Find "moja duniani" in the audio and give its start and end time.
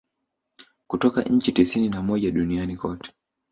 2.01-2.75